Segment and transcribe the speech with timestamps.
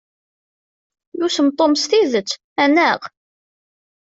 [1.17, 2.29] Yussem Tom s tidet,
[2.63, 2.99] anaɣ?